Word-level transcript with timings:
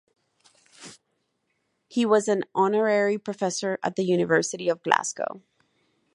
He 1.87 2.07
was 2.07 2.27
an 2.27 2.45
honorary 2.55 3.19
professor 3.19 3.77
at 3.83 3.97
the 3.97 4.03
University 4.03 4.67
of 4.67 4.81
Glasgow. 4.81 5.43